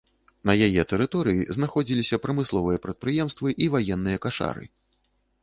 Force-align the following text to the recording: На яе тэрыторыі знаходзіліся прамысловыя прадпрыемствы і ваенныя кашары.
На 0.49 0.53
яе 0.67 0.85
тэрыторыі 0.93 1.43
знаходзіліся 1.57 2.19
прамысловыя 2.25 2.81
прадпрыемствы 2.87 3.55
і 3.67 3.69
ваенныя 3.77 4.17
кашары. 4.27 4.65